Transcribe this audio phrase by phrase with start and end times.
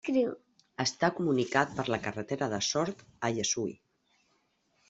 [0.83, 3.77] Està comunicat per la carretera de Sort a Llessui.